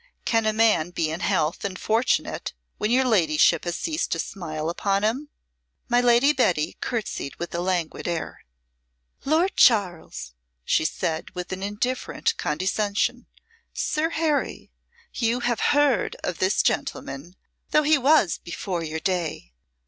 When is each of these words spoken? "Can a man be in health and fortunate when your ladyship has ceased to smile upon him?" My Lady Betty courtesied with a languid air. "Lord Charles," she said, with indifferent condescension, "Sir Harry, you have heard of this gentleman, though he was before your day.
"Can 0.25 0.47
a 0.47 0.51
man 0.51 0.89
be 0.89 1.11
in 1.11 1.19
health 1.19 1.63
and 1.63 1.77
fortunate 1.77 2.53
when 2.79 2.89
your 2.89 3.05
ladyship 3.05 3.65
has 3.65 3.75
ceased 3.75 4.11
to 4.13 4.17
smile 4.17 4.67
upon 4.67 5.03
him?" 5.03 5.29
My 5.89 6.01
Lady 6.01 6.33
Betty 6.33 6.75
courtesied 6.81 7.35
with 7.35 7.53
a 7.53 7.59
languid 7.59 8.07
air. 8.07 8.43
"Lord 9.25 9.55
Charles," 9.55 10.33
she 10.65 10.85
said, 10.85 11.29
with 11.35 11.53
indifferent 11.53 12.35
condescension, 12.37 13.27
"Sir 13.75 14.09
Harry, 14.09 14.71
you 15.13 15.41
have 15.41 15.59
heard 15.69 16.15
of 16.23 16.39
this 16.39 16.63
gentleman, 16.63 17.35
though 17.69 17.83
he 17.83 17.99
was 17.99 18.39
before 18.39 18.83
your 18.83 18.99
day. 18.99 19.53